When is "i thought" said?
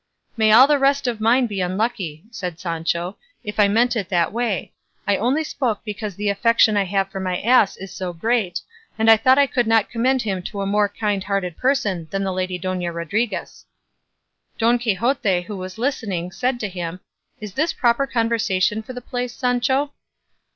9.11-9.37